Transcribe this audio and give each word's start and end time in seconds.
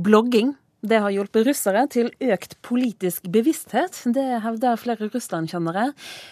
Blogging 0.00 0.54
det 0.80 0.96
har 1.04 1.12
hjulpet 1.12 1.44
russere 1.44 1.82
til 1.92 2.08
økt 2.24 2.54
politisk 2.64 3.26
bevissthet. 3.32 3.98
Det 4.16 4.24
hevder 4.40 4.78
flere 4.80 5.10
Russland-kjennere. 5.12 5.90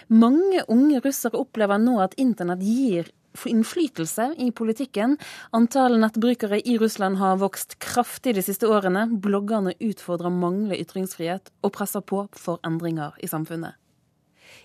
Mange 0.09 0.63
unge 0.73 1.03
russere 1.05 1.37
opplever 1.37 1.81
nå 1.83 1.99
at 2.01 2.17
internett 2.17 2.65
gir 2.65 3.11
innflytelse 3.47 4.31
i 4.41 4.49
politikken. 4.57 5.19
Antall 5.53 5.99
nettbrukere 6.01 6.63
i 6.65 6.79
Russland 6.81 7.21
har 7.21 7.37
vokst 7.43 7.77
kraftig 7.85 8.39
de 8.39 8.47
siste 8.47 8.71
årene. 8.73 9.05
Bloggerne 9.21 9.77
utfordrer 9.85 10.33
manglende 10.33 10.81
ytringsfrihet 10.81 11.53
og 11.61 11.75
presser 11.77 12.01
på 12.01 12.25
for 12.33 12.65
endringer 12.67 13.21
i 13.21 13.29
samfunnet 13.29 13.77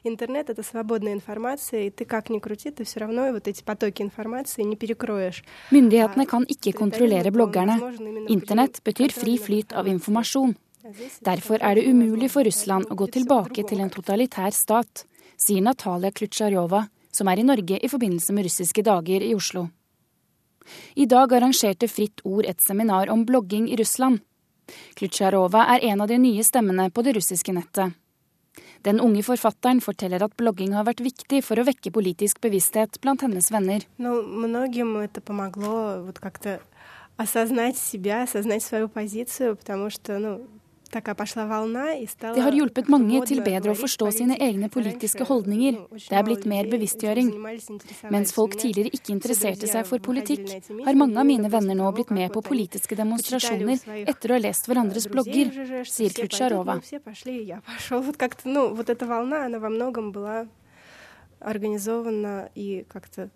Интернет — 0.04 0.50
это 0.50 0.62
свободная 0.62 1.12
информация, 1.12 1.86
и 1.86 1.90
ты 1.90 2.04
как 2.04 2.30
ни 2.30 2.38
крути, 2.38 2.70
ты 2.70 2.84
все 2.84 3.00
равно 3.00 3.32
вот 3.32 3.48
эти 3.48 3.62
потоки 3.62 4.02
информации 4.02 4.62
не 4.62 4.76
перекроешь. 4.76 5.42
Myndighetene 5.70 6.26
kan 6.26 6.44
ikke 6.44 6.72
kontrollere 6.72 7.30
bloggerne. 7.30 7.78
Internett 8.28 8.82
betyr 8.84 9.12
fri 9.12 9.38
flyt 9.38 9.72
av 9.72 9.86
informasjon. 9.86 10.56
Derfor 11.20 11.58
er 11.60 11.74
det 11.74 11.86
umulig 11.86 12.30
for 12.30 12.44
Russland 12.44 12.86
å 12.90 12.94
gå 12.94 13.06
tilbake 13.06 13.64
til 13.66 13.80
en 13.80 13.90
totalitær 13.90 14.54
stat, 14.54 15.04
sier 15.36 15.60
Natalia 15.62 16.10
Klutsjarova, 16.10 16.86
som 17.10 17.28
er 17.28 17.38
i 17.38 17.44
Norge 17.44 17.78
i 17.82 17.88
forbindelse 17.88 18.32
med 18.32 18.46
russiske 18.46 18.82
dager 18.82 19.22
i 19.22 19.34
Oslo. 19.34 19.68
I 20.94 21.06
dag 21.06 21.32
arrangerte 21.32 21.88
Fritt 21.88 22.20
Ord 22.24 22.46
et 22.46 22.60
seminar 22.60 23.10
om 23.10 23.24
blogging 23.24 23.68
i 23.68 23.76
Russland. 23.76 24.20
Klutsjarova 24.94 25.64
er 25.74 25.90
en 25.90 26.00
av 26.04 26.08
de 26.08 26.18
nye 26.18 26.44
stemmene 26.44 26.90
på 26.90 27.02
det 27.02 27.16
russiske 27.16 27.52
nettet. 27.52 27.96
Den 28.84 29.00
unge 29.00 29.22
forfatteren 29.22 29.80
forteller 29.84 30.22
at 30.24 30.36
blogging 30.36 30.74
har 30.76 30.86
vært 30.88 31.02
viktig 31.04 31.42
for 31.44 31.58
å 31.58 31.66
vekke 31.68 31.92
politisk 31.94 32.40
bevissthet 32.40 33.00
blant 33.02 33.22
hennes 33.22 33.50
venner. 33.50 33.84
осознать 37.18 37.76
себя, 37.76 38.22
осознать 38.22 38.62
свою 38.62 38.88
позицию, 38.88 39.56
потому 39.56 39.90
что, 39.90 40.18
ну, 40.18 40.46
det 40.92 42.40
har 42.40 42.54
hjulpet 42.56 42.86
mange 42.88 43.18
til 43.28 43.42
bedre 43.44 43.74
å 43.74 43.76
forstå 43.76 44.06
sine 44.16 44.38
egne 44.40 44.70
politiske 44.72 45.26
holdninger. 45.28 45.82
Det 45.92 46.16
er 46.16 46.24
blitt 46.24 46.46
mer 46.48 46.70
bevisstgjøring. 46.72 47.28
Mens 48.14 48.32
folk 48.32 48.56
tidligere 48.56 48.94
ikke 48.96 49.12
interesserte 49.12 49.68
seg 49.68 49.84
for 49.84 50.00
politikk, 50.00 50.48
har 50.86 50.96
mange 50.96 51.20
av 51.20 51.28
mine 51.28 51.50
venner 51.52 51.76
nå 51.76 51.90
blitt 51.92 52.12
med 52.16 52.32
på 52.32 52.40
politiske 52.46 52.96
demonstrasjoner 52.96 53.84
etter 54.08 54.32
å 54.32 54.38
ha 54.38 54.44
lest 54.46 54.70
hverandres 54.70 55.10
blogger, 55.12 55.52
sier 55.84 56.16
Klutsjarova. 56.16 56.80
организована 61.40 62.48
и 62.54 62.84
как-то 62.88 63.30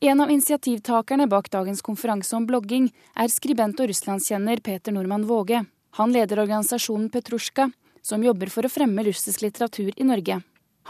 en 0.00 0.20
av 0.20 0.30
initiativtakerne 0.30 1.28
bak 1.30 1.50
dagens 1.50 1.82
konferanse 1.82 2.34
om 2.34 2.46
blogging 2.46 2.88
er 3.14 3.30
skribent 3.30 3.78
og 3.78 3.86
russlandskjenner 3.92 4.58
Peter 4.66 4.94
Normann 4.94 5.28
Våge. 5.28 5.60
Han 6.00 6.10
leder 6.12 6.42
organisasjonen 6.42 7.06
Petrusjka, 7.14 7.68
som 8.02 8.24
jobber 8.26 8.50
for 8.50 8.66
å 8.66 8.72
fremme 8.72 9.04
russisk 9.06 9.44
litteratur 9.46 9.92
i 9.94 10.06
Norge. 10.08 10.40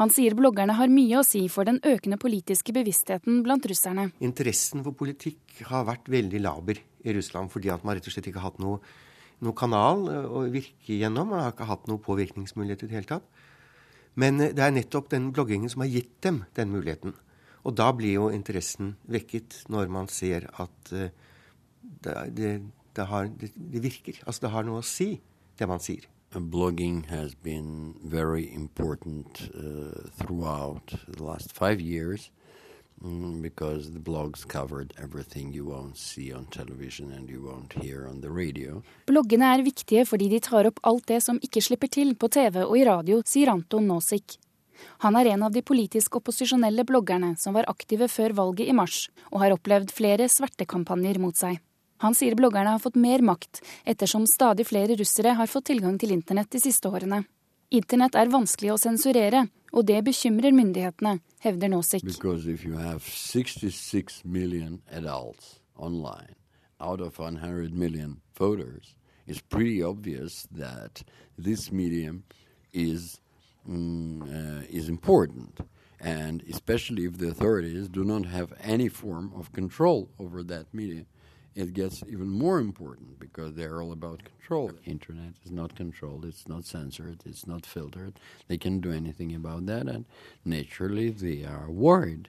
Han 0.01 0.13
sier 0.13 0.37
bloggerne 0.37 0.79
har 0.79 0.89
mye 0.93 1.21
å 1.21 1.27
si 1.29 1.43
for 1.53 1.69
den 1.69 1.77
økende 1.85 2.17
politiske 2.21 2.73
bevisstheten 2.77 3.43
blant 3.45 3.69
russerne. 3.69 4.11
Interessen 4.25 4.81
for 4.85 4.97
politikk 4.97 5.61
har 5.69 5.85
vært 5.89 6.09
veldig 6.13 6.41
laber 6.41 6.81
i 7.05 7.15
Russland 7.17 7.53
fordi 7.53 7.73
at 7.73 7.85
man 7.85 7.97
rett 7.97 8.09
og 8.09 8.17
slett 8.17 8.29
ikke 8.33 8.41
har 8.41 8.51
hatt 8.51 8.65
noe, 8.65 8.81
noe 9.45 9.57
kanal 9.57 10.09
å 10.09 10.47
virke 10.53 10.97
gjennom. 10.97 11.29
Man 11.33 11.45
har 11.45 11.53
ikke 11.53 11.69
hatt 11.69 11.85
noe 11.89 12.01
påvirkningsmulighet 12.01 12.85
i 12.85 12.91
det 12.91 12.99
hele 12.99 13.13
tatt. 13.13 13.29
Men 14.17 14.41
det 14.41 14.65
er 14.65 14.73
nettopp 14.73 15.13
den 15.13 15.29
bloggingen 15.37 15.69
som 15.69 15.85
har 15.85 15.93
gitt 15.93 16.17
dem 16.25 16.45
den 16.57 16.73
muligheten. 16.73 17.13
Og 17.67 17.75
da 17.75 17.91
blir 17.97 18.21
jo 18.21 18.27
interessen 18.31 18.95
vekket 19.11 19.65
når 19.73 19.91
man 19.91 20.11
ser 20.13 20.47
at 20.63 20.93
uh, 20.95 21.09
det, 21.83 22.19
det, 22.39 22.53
det, 22.95 23.07
har, 23.11 23.31
det, 23.41 23.83
virker. 23.83 24.23
Altså 24.27 24.47
det 24.47 24.53
har 24.55 24.69
noe 24.69 24.83
å 24.85 24.87
si, 24.87 25.17
det 25.59 25.69
man 25.69 25.83
sier. 25.83 26.07
Blogging 26.37 27.07
has 27.09 27.35
been 27.35 27.95
very 28.03 28.45
important 28.53 29.49
uh, 29.55 30.07
throughout 30.19 30.95
the 31.09 31.23
last 31.23 31.53
five 31.57 31.81
years. 31.81 32.31
Mm, 33.03 33.43
because 33.43 33.93
the 33.93 33.99
blogs 33.99 34.47
covered 34.49 34.95
everything 34.97 35.53
you 35.53 35.67
won't 35.67 35.99
see 35.99 36.33
on 36.33 36.47
television 36.47 37.13
and 37.13 37.29
you 37.29 37.43
won't 37.43 37.73
hear 37.83 38.07
on 38.09 38.23
the 38.23 38.31
radio. 38.31 38.83
Bloggene 39.07 39.51
er 39.53 39.65
viktige 39.67 40.07
fordi 40.09 40.31
de 40.33 40.41
tar 40.41 40.71
opp 40.71 40.81
alt 40.83 41.05
det 41.09 41.21
som 41.25 41.37
ikke 41.45 41.61
slipper 41.61 41.93
til 41.93 42.15
på 42.17 42.31
TV 42.33 42.63
og 42.65 42.73
i 42.79 42.87
radio, 42.89 43.21
sier 43.29 43.53
Anton 43.53 43.85
Nosik. 43.91 44.39
Han 45.05 45.17
er 45.17 45.33
en 45.33 45.47
av 45.47 45.55
de 45.55 45.63
politisk 45.63 46.19
opposisjonelle 46.21 46.85
bloggerne 46.89 47.35
som 47.39 47.57
var 47.57 47.69
aktive 47.71 48.09
før 48.13 48.35
valget 48.39 48.71
i 48.71 48.77
mars, 48.77 49.07
og 49.31 49.41
har 49.45 49.55
opplevd 49.57 49.95
flere 49.95 50.29
svertekampanjer 50.33 51.21
mot 51.23 51.37
seg. 51.37 51.61
Han 52.05 52.15
sier 52.15 52.37
bloggerne 52.37 52.75
har 52.75 52.83
fått 52.83 52.99
mer 53.01 53.23
makt, 53.25 53.63
ettersom 53.89 54.27
stadig 54.29 54.67
flere 54.69 54.99
russere 55.01 55.33
har 55.39 55.49
fått 55.49 55.71
tilgang 55.73 55.97
til 55.99 56.13
internett 56.13 56.51
de 56.53 56.61
siste 56.61 56.91
årene. 56.93 57.23
Internett 57.75 58.15
er 58.15 58.31
vanskelig 58.31 58.75
å 58.75 58.79
sensurere, 58.79 59.47
og 59.73 59.87
det 59.89 60.03
bekymrer 60.07 60.55
myndighetene, 60.55 61.19
hevder 61.43 61.73
Nosik. 61.73 62.05
Online, 65.79 66.35
out 66.81 67.03
of 67.03 67.19
100 67.21 67.75
million 67.75 68.23
voters, 68.39 68.97
it's 69.27 69.43
pretty 69.43 69.83
obvious 69.83 70.49
that 70.51 71.03
this 71.37 71.71
medium 71.71 72.25
is 72.73 73.21
Mm, 73.69 74.23
uh, 74.23 74.63
is 74.71 74.89
important. 74.89 75.59
And 76.01 76.45
especially 76.49 77.05
if 77.05 77.19
the 77.19 77.29
authorities 77.29 77.89
do 77.89 78.05
not 78.05 78.27
have 78.27 78.53
any 78.63 78.89
form 78.89 79.33
of 79.35 79.53
control 79.53 80.09
over 80.21 80.45
that 80.45 80.73
media, 80.73 81.05
it 81.57 81.73
gets 81.73 82.05
even 82.07 82.29
more 82.29 82.61
important 82.61 83.19
because 83.19 83.55
they're 83.55 83.83
all 83.83 83.93
about 83.93 84.23
control. 84.25 84.71
Internet 84.85 85.35
is 85.45 85.51
not 85.51 85.75
controlled, 85.75 86.25
it's 86.25 86.47
not 86.47 86.65
censored, 86.67 87.23
it's 87.25 87.47
not 87.47 87.67
filtered. 87.67 88.21
They 88.47 88.59
can 88.59 88.81
do 88.81 88.93
anything 88.93 89.35
about 89.35 89.67
that, 89.67 89.89
and 89.89 90.05
naturally 90.45 91.11
they 91.11 91.45
are 91.45 91.71
worried. 91.71 92.29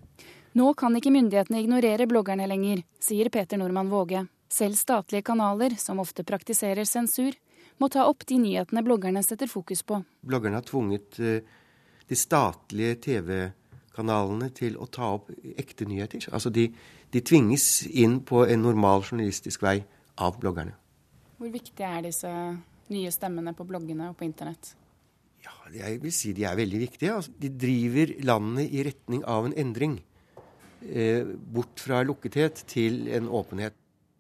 Nå 0.54 0.74
kan 0.74 0.96
ikke 0.96 1.12
myndighetene 1.12 1.60
ignorere 1.62 2.08
bloggerne 2.08 2.48
lenger, 2.48 2.82
sier 3.00 3.30
Peter 3.30 3.58
Normann 3.58 3.90
Våge. 3.90 4.26
Selv 4.50 4.74
statlige 4.76 5.22
kanaler, 5.22 5.76
som 5.78 6.00
ofte 6.00 6.24
praktiserer 6.24 6.86
sensur, 6.86 7.36
må 7.82 7.90
ta 7.94 8.08
opp 8.10 8.26
de 8.28 8.40
nyhetene 8.42 8.84
bloggerne 8.86 9.24
setter 9.26 9.50
fokus 9.50 9.84
på. 9.88 10.02
Bloggerne 10.26 10.60
har 10.60 10.66
tvunget 10.68 11.20
eh, 11.22 11.46
de 12.08 12.18
statlige 12.18 12.98
TV-kanalene 13.08 14.50
til 14.56 14.80
å 14.82 14.88
ta 14.92 15.14
opp 15.18 15.30
ekte 15.58 15.88
nyheter. 15.90 16.30
Altså 16.32 16.52
de, 16.54 16.70
de, 17.14 17.22
tvinges 17.22 17.86
inn 17.88 18.20
på 18.26 18.46
en 18.48 18.64
normal 18.66 19.06
journalistisk 19.06 19.66
vei 19.66 19.80
av 20.24 20.40
bloggerne. 20.42 20.76
Hvor 21.38 21.54
viktig 21.54 21.86
er 21.86 22.04
disse 22.08 22.32
nye 22.94 23.14
stemmene 23.14 23.54
på 23.54 23.68
bloggene 23.68 24.12
og 24.12 24.18
på 24.18 24.26
internett? 24.26 24.74
Ja, 25.46 25.54
jeg 25.72 26.00
vil 26.02 26.14
si 26.16 26.34
De 26.36 26.48
er 26.50 26.58
veldig 26.58 26.80
viktige. 26.82 27.14
Altså, 27.14 27.34
de 27.38 27.52
driver 27.54 28.16
landet 28.26 28.74
i 28.74 28.86
retning 28.88 29.22
av 29.28 29.48
en 29.48 29.58
endring. 29.58 30.00
Eh, 30.82 31.26
bort 31.26 31.82
fra 31.82 32.02
lukkethet 32.06 32.64
til 32.70 33.06
en 33.14 33.30
åpenhet. 33.30 33.78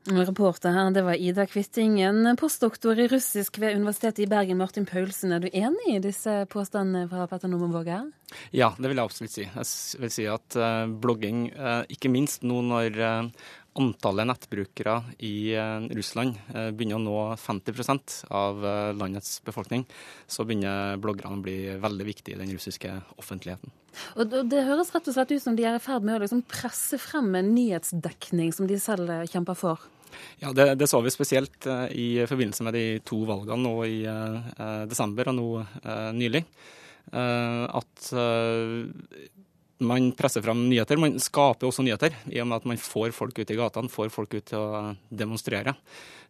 Reporter 0.07 0.71
her, 0.71 0.91
det 0.95 1.01
var 1.03 1.19
Ida 1.19 1.43
Kvittingen, 1.49 2.21
postdoktor 2.39 2.95
i 2.99 3.09
russisk 3.11 3.57
ved 3.59 3.75
Universitetet 3.75 4.21
i 4.23 4.27
Bergen. 4.31 4.55
Martin 4.55 4.85
Paulsen, 4.87 5.33
er 5.35 5.43
du 5.43 5.49
enig 5.51 5.97
i 5.97 5.99
disse 5.99 6.45
påstandene 6.47 7.09
fra 7.11 7.25
Petter 7.27 7.51
Normann 7.51 7.73
Våge? 7.75 7.97
Ja, 8.55 8.69
det 8.77 8.87
vil 8.87 8.95
jeg 8.95 9.03
absolutt 9.03 9.33
si. 9.35 9.43
Jeg 9.43 9.99
vil 9.99 10.13
si 10.13 10.27
at 10.31 10.55
uh, 10.55 10.87
blogging, 10.87 11.49
uh, 11.59 11.83
ikke 11.91 12.11
minst 12.13 12.45
nå 12.47 12.61
når 12.69 12.99
uh, 13.03 13.49
antallet 13.77 14.29
nettbrukere 14.31 14.95
i 15.21 15.53
Russland 15.93 16.39
begynner 16.73 16.97
å 16.97 17.03
nå 17.03 17.17
50% 17.37 18.15
av 18.33 18.63
landets 18.97 19.35
befolkning, 19.45 19.83
så 20.25 20.47
begynner 20.49 20.97
bloggerne 20.97 21.37
å 21.37 21.43
bli 21.45 21.75
veldig 21.77 22.07
viktige 22.07 22.39
i 22.39 22.39
den 22.39 22.55
russiske 22.55 22.95
offentligheten. 23.21 23.69
Og 24.17 24.33
Det 24.49 24.63
høres 24.65 24.89
rett 24.95 25.11
og 25.11 25.19
slett 25.19 25.35
ut 25.35 25.43
som 25.43 25.59
de 25.59 25.67
er 25.69 25.77
i 25.77 25.83
ferd 25.83 26.09
med 26.09 26.17
å 26.17 26.23
liksom 26.23 26.41
presse 26.49 26.97
frem 26.97 27.29
en 27.37 27.53
nyhetsdekning 27.53 28.49
som 28.57 28.65
de 28.65 28.81
selv 28.81 29.13
kjemper 29.29 29.61
for? 29.61 29.85
Ja, 30.41 30.53
det, 30.55 30.75
det, 30.79 30.87
så 30.89 31.01
vi 31.01 31.13
spesielt 31.13 31.67
uh, 31.69 31.87
i 31.91 32.25
forbindelse 32.29 32.65
med 32.67 32.77
de 32.77 32.85
to 33.07 33.23
valgene 33.27 33.61
nå 33.63 33.73
i 33.87 33.97
uh, 34.05 34.85
desember 34.89 35.31
og 35.31 35.37
nå 35.37 35.49
uh, 35.61 36.11
nylig. 36.15 36.45
at 37.07 38.09
man 39.79 40.09
presser 40.11 40.43
fram 40.43 40.65
nyheter. 40.67 40.99
Man 40.99 41.13
skaper 41.23 41.69
også 41.69 41.85
nyheter, 41.85 42.11
i 42.27 42.41
og 42.43 42.49
med 42.49 42.57
at 42.57 42.65
man 42.67 42.81
får 42.81 43.13
folk 43.15 43.39
ut 43.39 43.53
i 43.53 43.55
gatene, 43.55 43.87
får 43.87 44.09
folk 44.11 44.33
ut 44.35 44.49
til 44.49 44.59
å 44.59 44.81
demonstrere. 45.07 45.71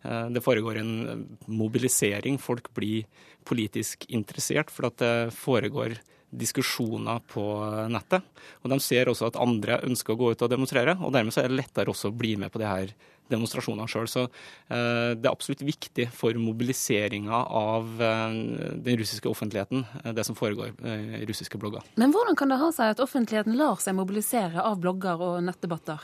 Det 0.04 0.44
foregår 0.46 0.78
en 0.78 1.24
mobilisering. 1.50 2.38
Folk 2.38 2.70
blir 2.78 3.10
politisk 3.50 4.06
interessert, 4.14 4.70
for 4.70 4.92
det 5.02 5.34
foregår 5.34 5.98
diskusjoner 6.30 7.22
på 7.32 7.44
nettet. 7.92 8.26
Og 8.64 8.72
De 8.72 8.80
ser 8.84 9.10
også 9.10 9.30
at 9.30 9.40
andre 9.40 9.80
ønsker 9.88 10.14
å 10.14 10.20
gå 10.20 10.32
ut 10.34 10.44
og 10.44 10.52
demonstrere, 10.52 10.98
og 11.00 11.14
dermed 11.16 11.34
så 11.34 11.44
er 11.44 11.52
det 11.52 11.62
lettere 11.62 11.94
også 11.94 12.12
å 12.12 12.18
bli 12.18 12.36
med 12.40 12.52
på 12.52 12.62
de 12.62 12.68
her 12.68 12.94
demonstrasjonene 13.32 13.88
sjøl. 13.92 14.08
Så 14.10 14.24
eh, 14.26 15.14
det 15.18 15.28
er 15.28 15.34
absolutt 15.34 15.64
viktig 15.66 16.08
for 16.16 16.38
mobiliseringa 16.42 17.44
av 17.60 18.02
eh, 18.04 18.38
den 18.84 19.00
russiske 19.02 19.30
offentligheten, 19.32 19.86
eh, 20.04 20.14
det 20.18 20.26
som 20.28 20.38
foregår 20.38 20.74
i 21.18 21.26
russiske 21.28 21.60
blogger. 21.60 21.86
Men 22.00 22.14
hvordan 22.16 22.38
kan 22.40 22.52
det 22.52 22.60
ha 22.62 22.72
seg 22.76 22.96
at 22.96 23.04
offentligheten 23.04 23.58
lar 23.60 23.80
seg 23.84 23.98
mobilisere 23.98 24.64
av 24.64 24.80
blogger 24.84 25.22
og 25.24 25.40
nettdebatter? 25.48 26.04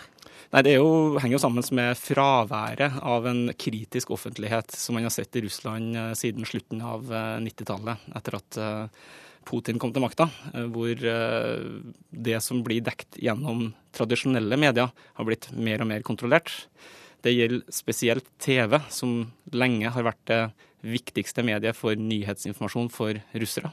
Nei, 0.53 0.61
Det 0.65 0.77
jo, 0.77 1.17
henger 1.17 1.37
jo 1.37 1.41
sammen 1.41 1.65
med 1.75 1.97
fraværet 1.97 2.99
av 3.01 3.27
en 3.29 3.45
kritisk 3.57 4.13
offentlighet 4.13 4.73
som 4.75 4.97
man 4.97 5.07
har 5.07 5.13
sett 5.13 5.35
i 5.35 5.43
Russland 5.45 5.97
siden 6.17 6.45
slutten 6.45 6.81
av 6.85 7.05
90-tallet, 7.41 8.09
etter 8.17 8.37
at 8.37 8.59
Putin 9.43 9.79
kom 9.81 9.91
til 9.93 10.03
makta, 10.03 10.29
hvor 10.71 10.99
det 11.03 12.37
som 12.45 12.61
blir 12.65 12.83
dekt 12.85 13.17
gjennom 13.19 13.71
tradisjonelle 13.95 14.57
medier, 14.59 14.91
har 14.93 15.27
blitt 15.27 15.49
mer 15.53 15.83
og 15.83 15.89
mer 15.89 16.05
kontrollert. 16.05 16.53
Det 17.23 17.31
gjelder 17.31 17.71
spesielt 17.71 18.27
TV, 18.43 18.77
som 18.91 19.23
lenge 19.55 19.91
har 19.95 20.05
vært 20.05 20.23
det 20.27 20.41
viktigste 20.83 21.45
mediet 21.47 21.77
for 21.77 21.95
nyhetsinformasjon 21.95 22.91
for 22.91 23.19
russere. 23.39 23.71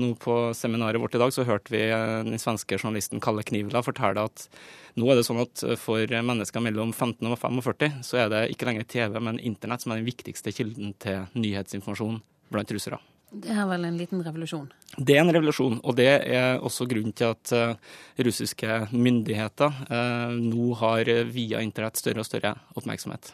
Nå 0.00 0.14
På 0.22 0.54
seminaret 0.54 1.00
vårt 1.02 1.14
i 1.14 1.20
dag 1.20 1.32
så 1.34 1.44
hørte 1.44 1.72
vi 1.74 1.82
den 1.90 2.38
svenske 2.38 2.78
journalisten 2.78 3.20
Kalle 3.20 3.42
Knivla 3.42 3.82
fortelle 3.82 4.22
at 4.30 4.46
nå 4.94 5.10
er 5.10 5.18
det 5.18 5.26
sånn 5.26 5.42
at 5.42 5.64
for 5.82 6.06
mennesker 6.06 6.62
mellom 6.62 6.94
15 6.94 7.26
og 7.26 7.36
45 7.42 8.00
så 8.06 8.22
er 8.22 8.30
det 8.30 8.42
ikke 8.54 8.70
lenger 8.70 8.86
TV, 8.86 9.18
men 9.18 9.42
internett 9.42 9.82
som 9.82 9.92
er 9.92 10.00
den 10.00 10.08
viktigste 10.08 10.54
kilden 10.54 10.94
til 11.02 11.26
nyhetsinformasjon 11.34 12.20
blant 12.54 12.76
russere. 12.76 13.02
Det 13.30 13.52
er 13.54 13.66
vel 13.70 13.84
en 13.86 13.98
liten 13.98 14.22
revolusjon? 14.26 14.66
Det 14.98 15.14
er 15.14 15.20
en 15.22 15.30
revolusjon, 15.30 15.76
og 15.86 15.94
det 15.98 16.08
er 16.10 16.58
også 16.66 16.86
grunnen 16.90 17.14
til 17.14 17.30
at 17.30 17.52
uh, 17.54 17.92
russiske 18.18 18.78
myndigheter 18.90 19.76
uh, 19.86 20.32
nå 20.34 20.72
har 20.80 21.10
via 21.30 21.60
internett 21.62 22.00
større 22.00 22.24
og 22.24 22.26
større 22.26 22.56
oppmerksomhet. 22.74 23.30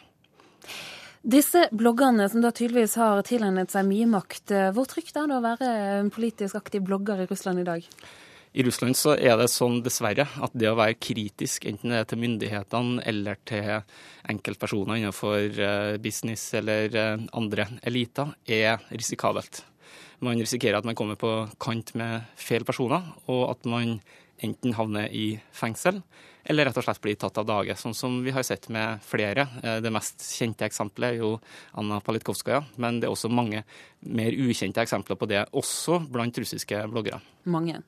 Disse 1.27 1.65
bloggerne 1.73 2.27
som 2.29 2.43
da 2.45 2.53
tydeligvis 2.53 2.93
har 3.01 3.23
tilegnet 3.25 3.73
seg 3.73 3.87
mye 3.89 4.05
makt, 4.07 4.53
eh, 4.53 4.69
hvor 4.71 4.85
trygt 4.87 5.17
er 5.17 5.25
det 5.27 5.35
å 5.35 5.43
være 5.43 5.71
en 5.97 6.11
politisk 6.13 6.55
aktiv 6.55 6.85
blogger 6.87 7.19
i 7.19 7.25
Russland 7.27 7.59
i 7.59 7.65
dag? 7.67 7.87
I 8.53 8.63
Russland 8.63 8.95
så 8.95 9.15
er 9.17 9.35
det 9.41 9.49
sånn, 9.51 9.81
dessverre, 9.83 10.23
at 10.23 10.55
det 10.55 10.69
å 10.69 10.77
være 10.77 10.95
kritisk, 11.01 11.65
enten 11.67 11.91
det 11.91 11.99
er 11.99 12.07
til 12.07 12.21
myndighetene 12.21 13.03
eller 13.11 13.41
til 13.49 13.67
enkeltpersoner 14.31 15.01
innenfor 15.01 15.97
business 15.99 16.45
eller 16.55 16.95
andre 17.35 17.67
eliter, 17.83 18.31
er 18.47 18.79
risikabelt 18.93 19.65
man 20.19 20.39
risikerer 20.39 20.79
at 20.79 20.87
man 20.87 20.97
kommer 20.97 21.19
på 21.19 21.33
kant 21.61 21.93
med 21.99 22.25
feil 22.39 22.65
personer, 22.67 23.05
og 23.27 23.51
at 23.51 23.69
man 23.69 23.99
enten 24.43 24.75
havner 24.77 25.09
i 25.09 25.31
fengsel 25.55 26.01
eller 26.47 26.69
rett 26.69 26.77
og 26.79 26.85
slett 26.85 27.01
blir 27.03 27.17
tatt 27.19 27.37
av 27.41 27.47
dage, 27.47 27.75
sånn 27.75 27.95
som 27.97 28.21
vi 28.23 28.31
har 28.31 28.45
sett 28.47 28.69
med 28.71 29.03
flere. 29.03 29.47
Eh, 29.63 29.79
det 29.83 29.91
mest 29.91 30.23
kjente 30.37 30.67
eksempelet 30.67 31.17
er 31.17 31.19
jo 31.19 31.33
Anna 31.79 31.99
Palitkovskaja, 32.03 32.61
men 32.79 33.01
det 33.01 33.09
er 33.09 33.15
også 33.15 33.31
mange 33.31 33.65
mer 34.07 34.31
ukjente 34.31 34.83
eksempler 34.83 35.19
på 35.19 35.27
det, 35.29 35.43
også 35.51 35.99
blant 36.07 36.39
russiske 36.39 36.85
bloggere. 36.93 37.19
Mange. 37.51 37.81